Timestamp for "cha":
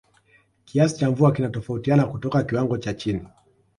0.97-1.11, 2.77-2.93